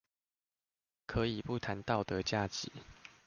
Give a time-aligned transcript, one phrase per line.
[1.05, 2.71] 可以不談道德價值